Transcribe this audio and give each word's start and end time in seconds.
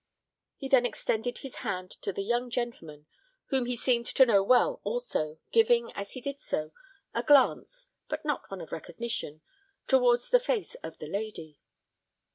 He 0.57 0.67
then 0.67 0.83
extended 0.83 1.37
his 1.37 1.57
hand 1.57 1.91
to 2.01 2.11
the 2.11 2.23
young 2.23 2.49
gentleman, 2.49 3.05
whom 3.49 3.67
he 3.67 3.77
seemed 3.77 4.07
to 4.07 4.25
know 4.25 4.41
well 4.41 4.81
also, 4.83 5.37
giving 5.51 5.91
as 5.93 6.13
he 6.13 6.21
did 6.21 6.39
so, 6.39 6.71
a 7.13 7.21
glance, 7.21 7.89
but 8.09 8.25
not 8.25 8.49
one 8.49 8.61
of 8.61 8.71
recognition, 8.71 9.41
towards 9.87 10.31
the 10.31 10.39
face 10.39 10.73
of 10.81 10.97
the 10.97 11.05
lady. 11.07 11.59